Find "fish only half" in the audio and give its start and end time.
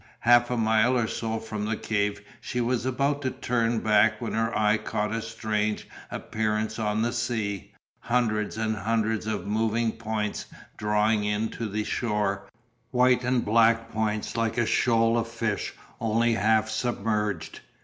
15.27-16.67